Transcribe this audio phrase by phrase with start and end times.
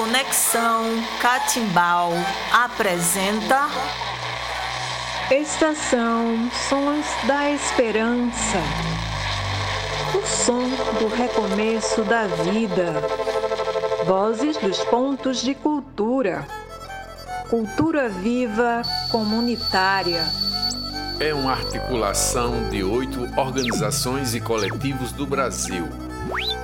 [0.00, 0.84] Conexão
[1.20, 2.12] Catimbau
[2.50, 3.68] apresenta
[5.30, 8.62] Estação Sons da Esperança.
[10.14, 12.94] O som do recomeço da vida.
[14.06, 16.46] Vozes dos pontos de cultura.
[17.50, 20.24] Cultura viva comunitária.
[21.20, 25.86] É uma articulação de oito organizações e coletivos do Brasil,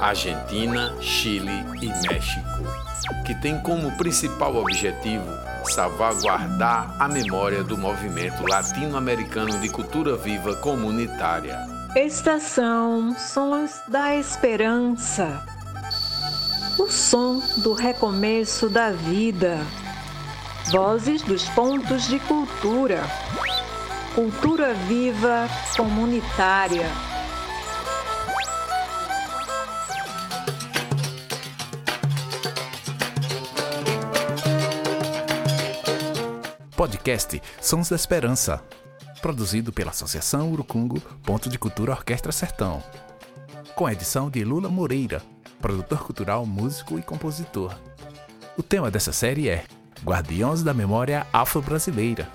[0.00, 2.85] Argentina, Chile e México,
[3.24, 5.26] que tem como principal objetivo
[5.70, 11.58] salvaguardar a memória do movimento latino-americano de cultura viva comunitária.
[11.94, 15.42] Estação Sons da Esperança.
[16.78, 19.58] O som do recomeço da vida.
[20.70, 23.02] Vozes dos pontos de cultura.
[24.14, 26.86] Cultura viva comunitária.
[36.76, 38.62] Podcast Sons da Esperança,
[39.22, 42.82] produzido pela Associação Urucungo Ponto de Cultura Orquestra Sertão,
[43.74, 45.22] com a edição de Lula Moreira,
[45.58, 47.74] produtor cultural, músico e compositor.
[48.58, 49.64] O tema dessa série é
[50.04, 52.28] Guardiões da Memória Afro-Brasileira.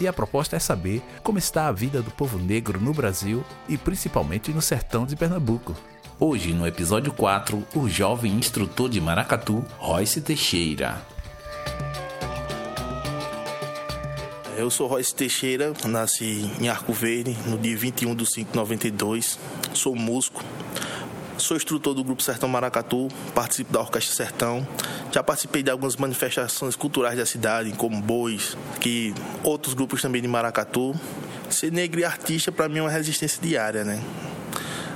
[0.00, 3.76] E a proposta é saber como está a vida do povo negro no Brasil e
[3.76, 5.76] principalmente no sertão de Pernambuco.
[6.18, 11.13] Hoje, no episódio 4, o jovem instrutor de maracatu, Royce Teixeira.
[14.56, 19.36] Eu sou Royce Teixeira, nasci em Arco Verde no dia 21 de 5 de 92.
[19.72, 20.44] Sou músico,
[21.36, 24.66] sou instrutor do Grupo Sertão Maracatu, participo da Orquestra Sertão.
[25.10, 30.28] Já participei de algumas manifestações culturais da cidade, como Bois, que outros grupos também de
[30.28, 30.94] Maracatu.
[31.50, 34.00] Ser negro e artista, para mim, é uma resistência diária, né?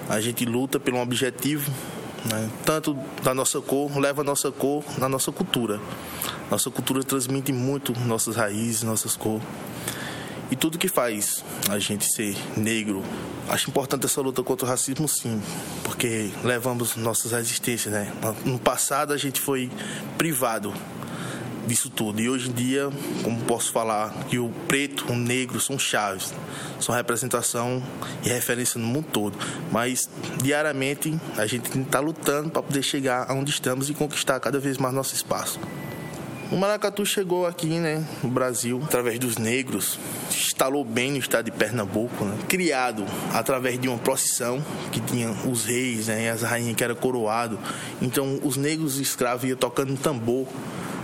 [0.09, 1.69] A gente luta pelo um objetivo,
[2.31, 2.51] né?
[2.65, 5.81] tanto da nossa cor, leva a nossa cor na nossa cultura.
[6.51, 9.47] Nossa cultura transmite muito nossas raízes, nossas cores.
[10.51, 13.05] E tudo que faz a gente ser negro,
[13.51, 15.43] acho importante essa luta contra o racismo, sim,
[15.85, 18.11] porque levamos nossas resistências, né?
[18.47, 19.71] No passado a gente foi
[20.17, 20.73] privado
[21.69, 22.21] disso tudo.
[22.21, 22.91] E hoje em dia,
[23.23, 26.35] como posso falar, que o preto, o negro são chaves,
[26.81, 27.83] são representação
[28.25, 29.39] e referência no mundo todo.
[29.71, 30.09] Mas
[30.43, 34.95] diariamente a gente está lutando para poder chegar aonde estamos e conquistar cada vez mais
[34.95, 35.61] nosso espaço.
[36.51, 39.99] O maracatu chegou aqui, né, no Brasil, através dos negros,
[40.31, 45.67] instalou bem no estado de Pernambuco, né, criado através de uma procissão que tinha os
[45.67, 47.59] reis né, e as rainhas que eram coroados.
[48.01, 50.47] Então, os negros escravos iam tocando tambor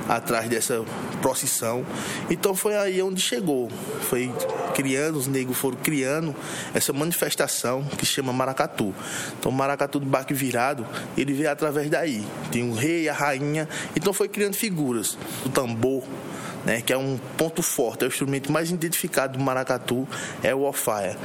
[0.09, 0.85] atrás dessa
[1.21, 1.85] procissão.
[2.31, 3.71] Então foi aí onde chegou.
[4.03, 4.33] Foi
[4.75, 6.35] criando, os negros foram criando
[6.75, 8.95] essa manifestação que chama maracatu.
[9.39, 12.25] Então maracatu do barco virado, ele veio através daí.
[12.51, 13.69] Tem o rei, a rainha.
[13.97, 15.17] Então foi criando figuras.
[15.45, 16.05] O tambor,
[16.65, 20.09] né, que é um ponto forte, é o instrumento mais identificado do maracatu,
[20.43, 21.17] é o alfaia.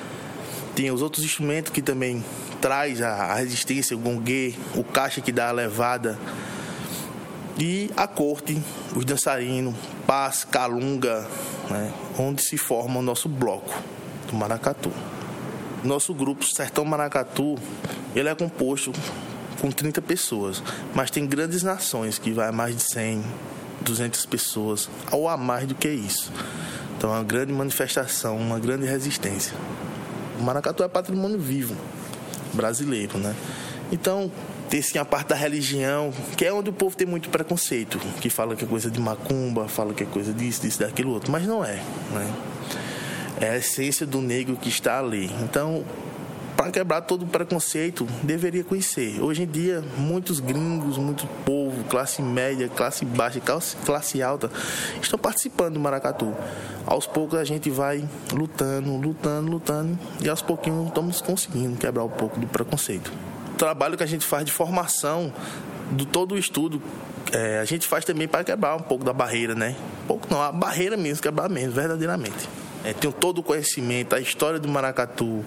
[0.76, 2.24] Tem os outros instrumentos que também
[2.62, 6.18] traz a resistência, o gongue, o caixa que dá a levada,
[7.60, 8.62] e a corte,
[8.96, 9.76] os dançarinos,
[10.08, 11.28] paz, calunga,
[11.70, 13.78] né, onde se forma o nosso bloco
[14.28, 14.92] do Maracatu.
[15.84, 17.58] Nosso grupo Sertão Maracatu,
[18.16, 18.94] ele é composto
[19.60, 20.64] com 30 pessoas,
[20.96, 23.24] mas tem grandes nações que vai a mais de 100,
[23.82, 26.32] 200 pessoas, ou a mais do que isso.
[26.98, 29.54] Então é uma grande manifestação, uma grande resistência.
[30.40, 31.76] O Maracatu é patrimônio vivo
[32.54, 33.36] brasileiro, né?
[33.92, 34.32] Então,
[34.70, 38.30] tem sim a parte da religião, que é onde o povo tem muito preconceito, que
[38.30, 41.46] fala que é coisa de macumba, fala que é coisa disso, disso, daquilo outro, mas
[41.46, 41.82] não é,
[42.12, 42.34] né?
[43.42, 45.32] É a essência do negro que está ali.
[45.42, 45.84] Então,
[46.56, 49.20] para quebrar todo o preconceito, deveria conhecer.
[49.22, 54.52] Hoje em dia, muitos gringos, muito povo, classe média, classe baixa, classe, classe alta,
[55.02, 56.36] estão participando do maracatu.
[56.86, 62.10] Aos poucos a gente vai lutando, lutando, lutando, e aos pouquinhos estamos conseguindo quebrar um
[62.10, 63.12] pouco do preconceito
[63.60, 65.32] trabalho que a gente faz de formação
[65.92, 66.82] do todo o estudo,
[67.32, 69.76] é, a gente faz também para quebrar um pouco da barreira, né?
[70.04, 72.50] Um pouco não, a barreira mesmo, quebrar mesmo, verdadeiramente.
[72.84, 75.44] É, tenho todo o conhecimento, a história do maracatu,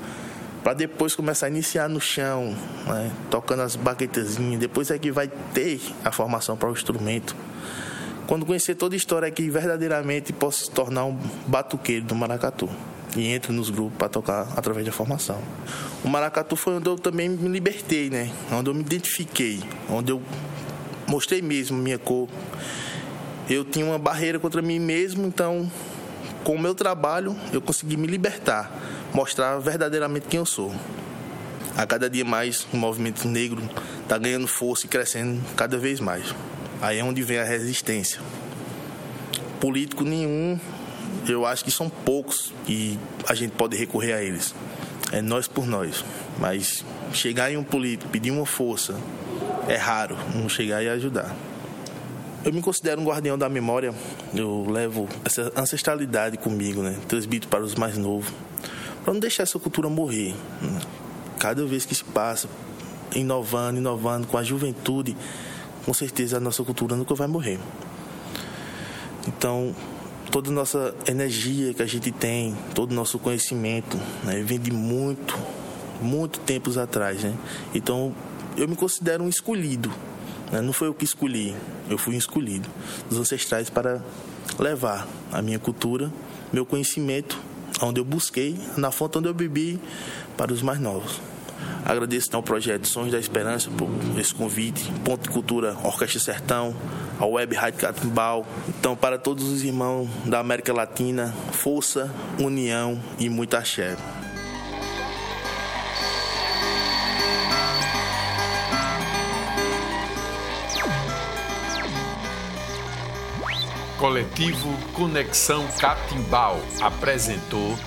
[0.62, 2.54] para depois começar a iniciar no chão,
[2.86, 3.10] né?
[3.30, 7.34] tocando as baquetezinhas, depois é que vai ter a formação para o instrumento.
[8.26, 12.68] Quando conhecer toda a história é que verdadeiramente posso se tornar um batuqueiro do maracatu
[13.16, 15.38] e entro nos grupos para tocar através da formação.
[16.04, 18.30] O maracatu foi onde eu também me libertei, né?
[18.50, 20.22] Onde eu me identifiquei, onde eu
[21.06, 22.28] mostrei mesmo minha cor.
[23.48, 25.70] Eu tinha uma barreira contra mim mesmo, então
[26.44, 28.72] com o meu trabalho eu consegui me libertar,
[29.12, 30.74] mostrar verdadeiramente quem eu sou.
[31.76, 33.62] A cada dia mais o movimento negro
[34.02, 36.34] está ganhando força e crescendo cada vez mais.
[36.80, 38.20] Aí é onde vem a resistência.
[39.60, 40.58] Político nenhum,
[41.26, 42.98] eu acho que são poucos e
[43.28, 44.54] a gente pode recorrer a eles.
[45.12, 46.04] É nós por nós.
[46.38, 48.94] Mas chegar em um político, pedir uma força,
[49.68, 51.34] é raro não chegar e ajudar.
[52.44, 53.94] Eu me considero um guardião da memória.
[54.34, 56.98] Eu levo essa ancestralidade comigo, né?
[57.06, 58.32] Transmito para os mais novos.
[59.04, 60.34] Para não deixar essa cultura morrer.
[61.38, 62.48] Cada vez que se passa,
[63.14, 65.16] inovando, inovando com a juventude,
[65.84, 67.60] com certeza a nossa cultura nunca vai morrer.
[69.28, 69.74] Então,
[70.32, 74.72] toda a nossa energia que a gente tem, todo o nosso conhecimento, né, vem de
[74.72, 75.38] muito,
[76.00, 77.34] muito tempos atrás, né?
[77.74, 78.14] Então,
[78.56, 79.92] eu me considero um escolhido.
[80.50, 80.62] Né?
[80.62, 81.54] Não foi eu que escolhi,
[81.88, 82.68] eu fui um escolhido
[83.10, 84.02] dos ancestrais para
[84.58, 86.10] levar a minha cultura,
[86.50, 87.38] meu conhecimento,
[87.82, 89.78] onde eu busquei, na fonte onde eu bebi,
[90.36, 91.20] para os mais novos.
[91.84, 93.88] Agradeço então ao projeto Sons da Esperança por
[94.18, 96.74] esse convite, Ponto de Cultura Orquestra Sertão,
[97.18, 98.46] a Web Rádio Catimbau.
[98.68, 103.96] Então, para todos os irmãos da América Latina, força, união e muita axé.
[113.98, 117.78] Coletivo Conexão Catimbau apresentou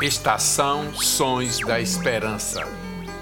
[0.00, 2.66] Estação Sons da Esperança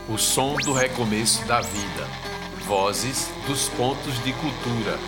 [0.08, 2.37] o som do recomeço da vida.
[2.68, 4.98] Vozes dos pontos de cultura.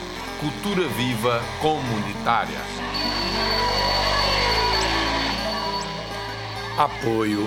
[0.40, 2.56] Cultura viva comunitária.
[6.78, 7.46] Apoio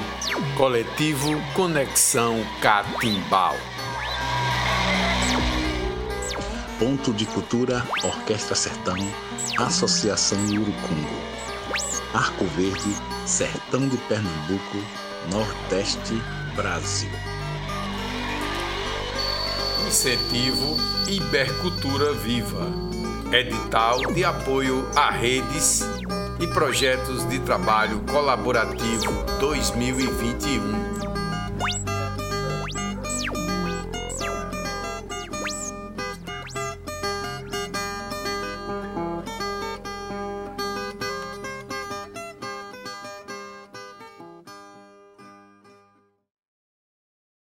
[0.55, 3.55] Coletivo Conexão Catimbau.
[6.77, 8.97] Ponto de Cultura Orquestra Sertão,
[9.57, 11.23] Associação Urucungo.
[12.13, 12.95] Arco Verde,
[13.25, 14.77] Sertão de Pernambuco,
[15.31, 16.13] Nordeste,
[16.55, 17.32] Brasil.
[19.93, 20.75] Incentivo
[21.07, 22.65] Ibercultura Viva.
[23.31, 25.81] Edital de apoio a redes
[26.39, 31.02] e projetos de trabalho colaborativo 2021.